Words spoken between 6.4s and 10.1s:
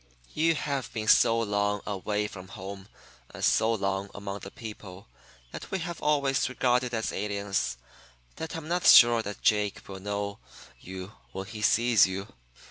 regarded as aliens that I'm not sure that Jake will